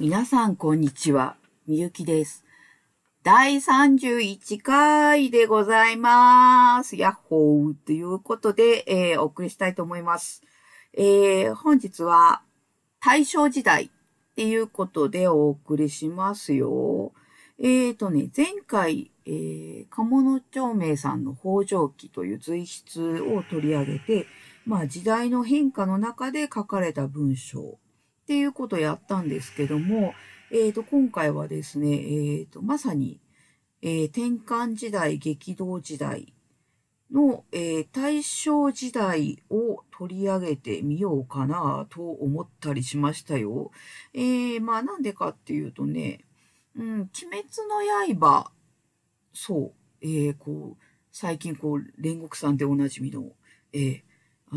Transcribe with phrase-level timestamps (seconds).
[0.00, 1.34] 皆さん、こんにちは。
[1.66, 2.44] みゆきです。
[3.24, 6.94] 第31回でございます。
[6.94, 10.44] ヤッホーということで、えー、お送りしたいと思います。
[10.96, 12.42] えー、本日は
[13.04, 13.90] 大正時代っ
[14.36, 17.10] ていうことでお送りしますよ。
[17.58, 24.28] えーとね、前回、えー、鴨の町名さんの北条記という随筆を取り上げて、
[24.64, 27.80] まあ時代の変化の中で書かれた文章
[28.28, 30.12] っていうことをやったんですけども、
[30.50, 33.22] えっ、ー、と、今回はですね、えっ、ー、と、まさに、
[33.80, 36.34] えー、転換時代、激動時代
[37.10, 43.70] の、えー、大正時代を取り上げてみようかなと思ったりしましたよ。
[44.12, 46.26] えー、まあなんでかっていうとね、
[46.76, 47.48] うん、鬼滅
[48.12, 48.52] の刃、
[49.32, 53.32] そう、えー、こう、最近こう、煉獄さんでおなじみの、
[53.72, 54.02] えー、
[54.50, 54.56] あ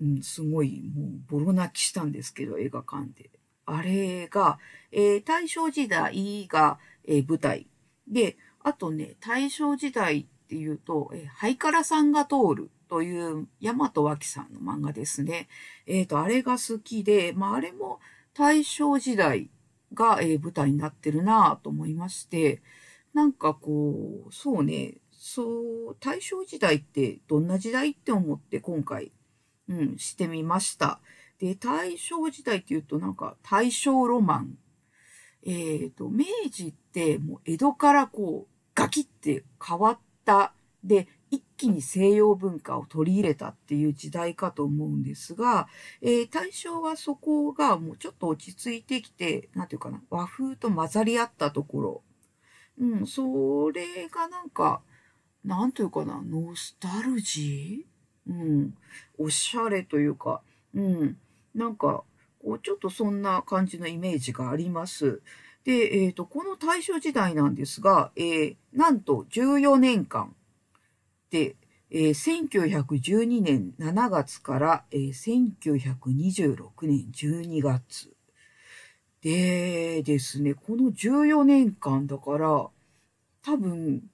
[0.00, 3.30] うん、すごいもうボロ泣きしたんですけど、映画館で。
[3.66, 4.58] あれが、
[4.92, 7.66] えー、大正時代が、えー、舞台。
[8.08, 15.48] で、あとね、大正時代っていうと、えー、ハイカラさんが通るという大和脇さんの漫画ですね。
[15.86, 18.00] えっ、ー、と、あれが好きで、まあ、あれも
[18.34, 19.50] 大正時代
[19.92, 22.62] が、えー、舞台になってるなと思いまして、
[23.12, 29.12] なんかこう、そうね、そう、大正時代ってどんな時代って思って今回
[29.68, 31.00] うん、してみました。
[31.38, 34.58] で、大正時代っていうとなんか大正ロマン。
[35.44, 40.52] えっ、ー、と、明治ってもう江戸からこうガキって変わった。
[40.82, 45.68] で、一気に西洋文化を取り入れたっていう時代かと思うんですが、
[46.00, 52.02] えー、大正はそこがもうちょっと落ち着いてきて、なんていうかな、和風と混ざり合ったところ。
[52.80, 54.82] うん、それがなんか、
[55.44, 57.97] なんというかな、ノスタルジー？
[58.28, 58.74] うん、
[59.18, 60.42] おしゃれというか、
[60.74, 61.16] うん、
[61.54, 62.04] なんか、
[62.42, 65.20] こう、ちょっとそんな感じのイメージがあります。
[65.64, 70.34] で、えっ、ー、と、この大正時代なんですが、えー、なんと14年間
[71.30, 71.56] で、
[71.90, 75.08] えー、1912年7月から、えー、
[75.62, 78.12] 1926年12月。
[79.20, 82.68] でですね、この14年間だから、
[83.42, 84.08] 多分、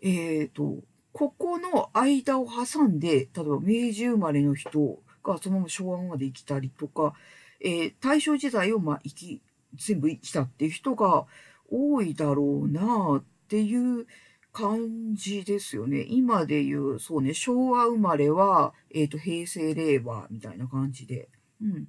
[0.00, 0.78] えっ、ー、と、
[1.16, 7.14] ここの間を挟んで、例えば明治生まれの人がそのまま昭和まで生きたりとか、
[7.58, 9.42] えー、大正時代をまあ生き、
[9.74, 11.24] 全部生きたっていう人が
[11.70, 14.06] 多いだろうなっていう
[14.52, 16.04] 感じですよね。
[16.06, 21.30] 今で言う、そうね、昭和生まれは、えっ、ー、と、平成令和みたいな感じで。
[21.62, 21.88] うん。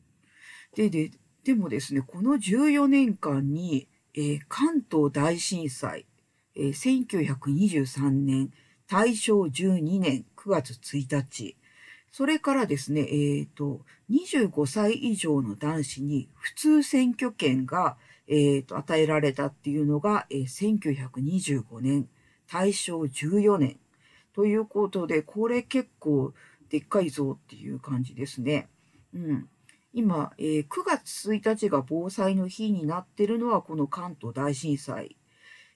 [0.74, 1.12] で、で、
[1.44, 6.06] でもですね、この14年間に、えー、関東大震災、
[6.56, 8.52] えー、1923年、
[8.90, 11.58] 大正12年9月1日、
[12.12, 22.08] それからですね、えっ、ー、と、25歳以上の男子に普通選挙権が、えー、と与えられたっていうのが、えー、1925年、
[22.52, 23.78] 大正14年。
[24.34, 26.34] ということで、これ結構
[26.70, 28.68] でっかいぞっていう感じですね。
[29.14, 29.50] うん。
[29.94, 35.18] 今、えー、9月1日が防災の日になってるのはこの関東大震災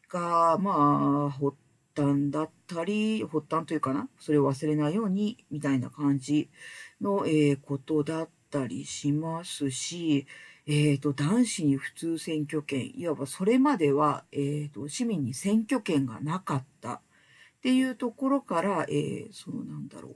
[0.09, 1.55] が、まあ、発
[1.95, 6.49] 端だったり、発端というかな、それを忘れないように、みたいな感じ
[6.99, 10.27] の、えー、ことだったりしますし、
[10.67, 17.01] え、ー、と、男子に普通選挙権、いわばそれまでは、え、ー、と、市民に選挙権がなかったっ
[17.61, 20.15] ていうところから、えー、そのなんだろ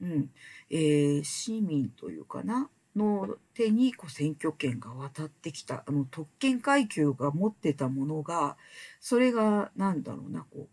[0.00, 0.30] う、うん、
[0.70, 8.56] えー、市民というかな、の手にこう選挙権が渡ってきた、あの特権階級が持ってたものが、
[9.00, 10.68] それがなんだろうな、こう、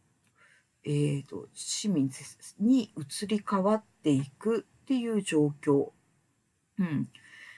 [0.84, 2.10] えーと、市民
[2.60, 5.92] に移り変わっていくっていう状況、
[6.80, 7.10] うん、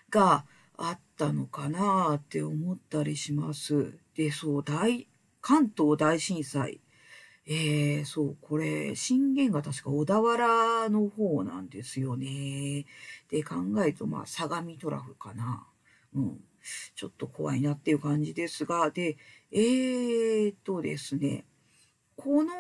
[0.10, 0.46] が
[0.78, 3.98] あったのかなって思ったりします。
[4.16, 5.08] で、そう、大、
[5.42, 6.82] 関東大震災。
[7.46, 12.86] えー、そう、これ、震源が確か小田原の方なんですよね。
[13.30, 15.68] で、考えると、まあ、相模トラフかな。
[16.14, 16.40] うん。
[16.96, 19.18] ちょっと怖いなっていう感じですが、で、
[19.52, 21.46] えーとですね、
[22.16, 22.52] この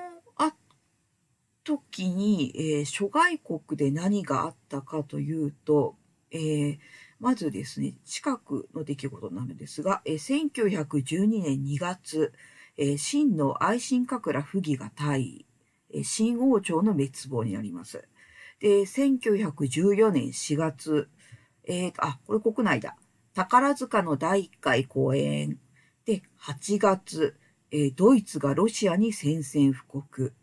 [1.63, 5.95] 時に、えー、諸外国で何があったかというと、
[6.31, 6.77] えー、
[7.19, 12.33] まずですね、近くの出来事なのですが、えー、1912年2月、
[12.77, 15.45] えー、秦の愛新覚羅不義が退位、
[15.93, 18.07] えー、新王朝の滅亡になります。
[18.59, 21.09] で、1914年4月、
[21.65, 22.97] えー、あ、これ国内だ。
[23.33, 25.59] 宝塚の第1回公演。
[26.05, 27.35] で、8月、
[27.71, 30.33] えー、ドイツがロシアに宣戦布告。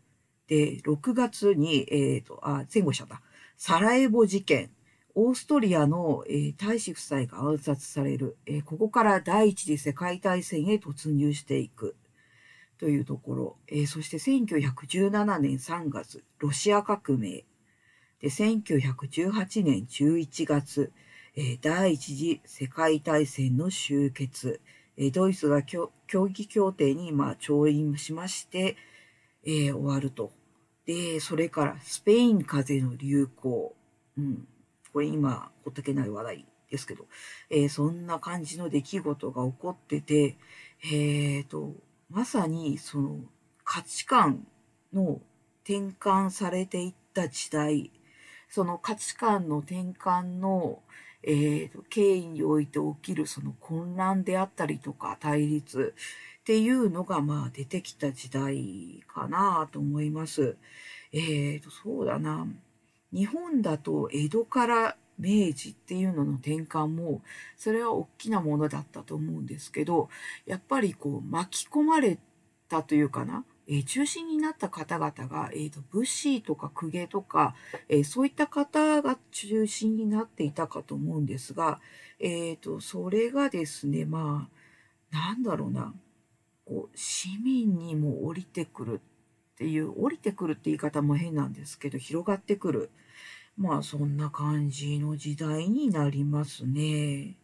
[0.51, 3.21] で、6月に、えっ、ー、と、あ、前後者だ。
[3.55, 4.69] サラエボ事件。
[5.15, 11.95] オーストリアの、えー、大使夫妻が暗殺される、えー、ここから第一次世界大戦へ突入していく。
[12.77, 17.45] というところ、えー、そして1917年3月、ロシア革命、
[18.19, 20.91] で1918年11月、
[21.37, 24.59] え、第一次世界大戦の終結、
[24.97, 25.91] え、ドイツが協
[26.29, 28.75] 議協定に、まあ、調印しまして、
[29.45, 30.40] え、終わると。
[30.85, 33.75] で、それからスペイン風邪の流行。
[34.17, 34.47] うん。
[34.93, 37.05] これ今、ほっとけない話題ですけど、
[37.49, 40.37] えー、そんな感じの出来事が起こってて、
[40.83, 41.75] えーと、
[42.09, 43.19] まさにその
[43.63, 44.47] 価値観
[44.93, 45.21] の
[45.63, 47.91] 転換されていった時代、
[48.49, 50.81] その価値観の転換の、
[51.23, 55.93] えー、経緯において起きるその混乱であったりとか対立
[56.41, 60.57] っていうのがまあ出てきた時代かなと思います。
[61.13, 62.47] えーと、そうだな。
[63.13, 67.21] 日本だと江戸から明治っていうのの転換も
[67.55, 70.09] それは大きなものだったと思うんですけど
[70.47, 72.17] やっぱりこう巻き込まれ
[72.69, 77.55] たというかな、え、中心になった方々が、えーと、武士とか公家とか、
[77.89, 81.79] え、そういった方が中心になっていたかと思うんですが、
[82.21, 84.47] えーと、それがですねま
[85.11, 85.93] あなんだろうな
[86.65, 89.01] こう市民にも降りてくる
[89.53, 92.91] っていう降りてくるって言い方も変なんですけど広がってくる
[93.57, 97.35] まあそんな感じの時代になりますね。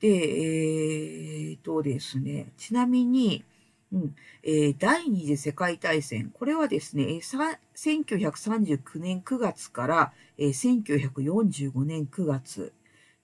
[0.00, 3.44] で、えー、とですね、ちなみに、
[3.92, 4.14] うん。
[4.42, 12.72] えー、第二次世界大戦、これはですね、1939年9月から、えー、1945年9月。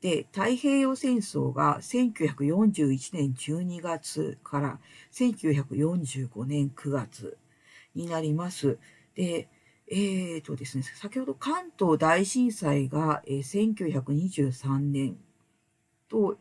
[0.01, 4.81] で、太平洋戦争が1941年12月から
[5.13, 7.39] 1945年9月
[7.95, 8.79] になります。
[9.15, 9.49] で、
[9.89, 15.17] えーとですね、先ほど関東大震災が、えー、1923年
[16.09, 16.39] と、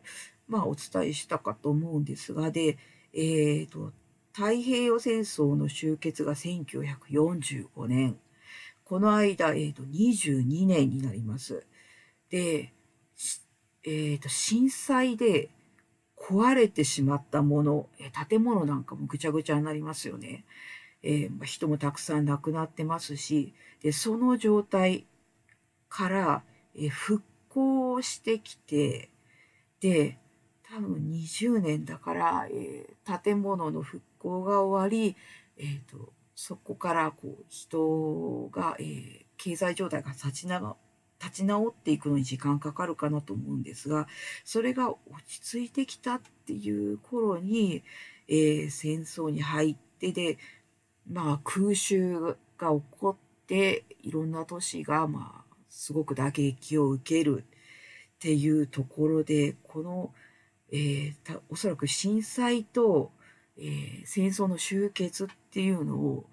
[0.48, 2.78] まあ、お伝えしたかと思うんですが、で、
[3.12, 3.92] えーと、
[4.34, 8.18] 太平洋戦争の終結が1945年。
[8.84, 11.66] この間、えーと、22年になります。
[12.30, 12.72] で、
[13.84, 15.50] えーと、震災で
[16.16, 17.88] 壊れてしまったもの、
[18.28, 20.44] 建物なんかもぐちゃぐちゃになりますよね。
[21.02, 25.06] えー、人もたくさん亡くなってますし、でその状態
[25.88, 26.42] から、
[26.74, 29.10] えー、復興してきて、
[29.80, 30.18] で、
[30.74, 35.16] 多分20年だから、えー、建物の復興が終わり、
[35.58, 40.78] えーと、そこからこう人が、えー、経済状態が立ち直
[41.20, 44.08] 立ち直っていくのに時間かかるかなと思うんですが
[44.44, 47.84] それが落ち着いてきたっていう頃に、
[48.26, 50.38] えー、戦争に入ってで
[51.10, 57.44] まあ、空襲が起こっていろんな都市が、まあ、すごく打撃を受ける
[58.14, 60.12] っていうところでこの、
[60.72, 63.12] えー、おそらく震災と、
[63.58, 66.24] えー、戦争の終結っていうのを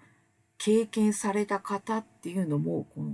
[0.56, 3.12] 経験された方っていうのもこの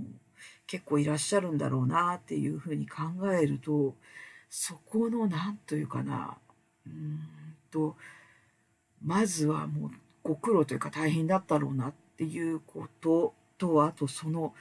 [0.65, 3.95] 結構いらっしゃるんだろうなっていうふうに考えると
[4.49, 6.37] そこの何というかな
[6.85, 7.19] うん
[7.71, 7.97] と
[9.03, 9.91] まずはもう
[10.23, 14.53] ご苦労というか大変だったろうなっていうこととあとその、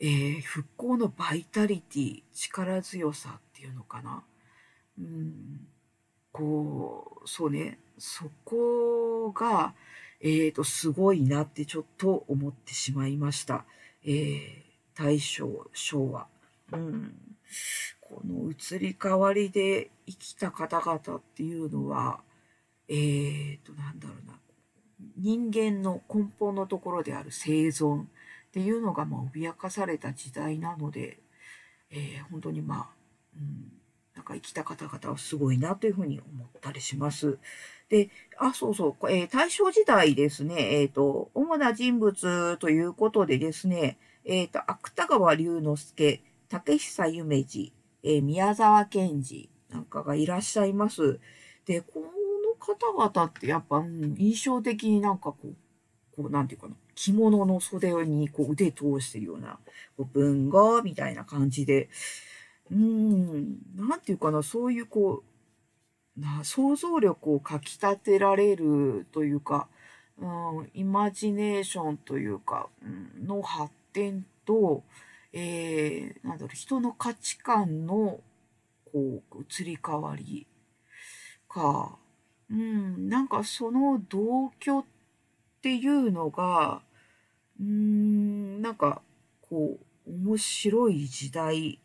[0.00, 4.24] えー、復興のバイタリティ力強さっていうのかな。
[4.98, 5.66] うん。
[6.34, 7.78] こうそうね。
[7.96, 9.72] そこが、
[10.20, 13.64] えーと、すごいなってちょっと思ってしまいました、
[14.04, 14.62] えー、
[14.96, 16.26] 大正昭和。
[16.72, 17.14] うん。
[18.00, 22.20] この移り変わりで生きた方々っていうのは、
[22.88, 24.36] えーと、なんだろうな、
[25.16, 28.04] 人間の根本のところである生存っ
[28.52, 31.20] ていうのがまあ脅かされた時代なので、
[31.90, 32.88] えー、本当にまあ、
[33.36, 33.83] う、ん。
[34.24, 37.38] か生きた方々はすごいなというふうに思ったりします。
[37.88, 51.20] で、あ、そうそう、えー、大正時代ですね、えっ、ー、と、主な人物ということでですね、えっ、ー、と、芥川龍之介、竹久夢二、えー、宮沢賢治なんかがいらっしゃいます。
[51.66, 55.54] で、この方々ってやっぱ、うん、印象的になんかこう、
[56.16, 59.58] こう、なんていうかな、着物の袖にこう腕通してるような、
[59.96, 61.88] こう文豪みたいな感じで、
[62.70, 65.22] うん、なんていうかな、そういうこ
[66.16, 69.68] う、な想像力をかき立てられるというか、
[70.18, 74.84] うん、イマジネーションというか、うん、の発展と、
[75.32, 78.20] えー、なんだろう、人の価値観の、
[78.92, 80.46] こう、移り変わり
[81.48, 81.98] か、
[82.50, 84.84] うん、なんかその同居っ
[85.62, 86.82] ていうのが、
[87.60, 89.02] うん、なんか
[89.40, 91.80] こう、面白い時代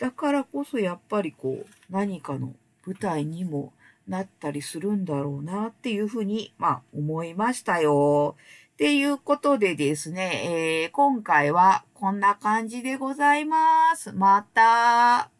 [0.00, 2.54] だからこそやっぱりこう、何かの
[2.86, 3.74] 舞台にも
[4.08, 8.34] なったりするんだろうなっていうふうに、まあ思いましたよ。
[8.72, 14.12] っていうことでですね、えー、今回はこんな感じでございます。
[14.12, 15.30] また、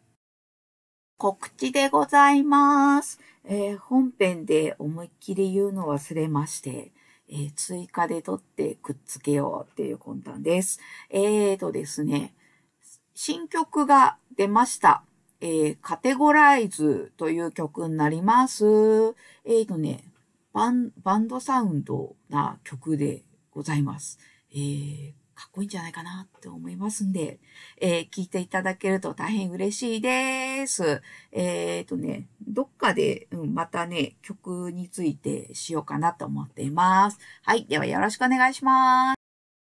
[1.17, 3.19] 告知でございます。
[3.43, 6.91] えー、本編で思いっきり言うの忘れまして、
[7.29, 10.79] えー、追加で撮ってくっつけようっていう魂胆です。
[11.09, 12.35] えーとですね、
[13.13, 15.03] 新曲が出ました。
[15.41, 18.65] えー、カテゴライズという曲になります。
[19.45, 20.03] えーとね、
[20.53, 24.19] バン、バンドサウンドな曲でございます。
[24.53, 27.39] えー、かっこいいんじゃないかなって思いますんで、
[27.79, 31.01] えー、聞いていただけると大変嬉しいです。
[31.31, 37.19] えっ、ー、とね、どっかで、うん、またね、曲についてしようかなと思っています。
[37.43, 37.65] はい。
[37.65, 39.20] ではよろしくお願いします。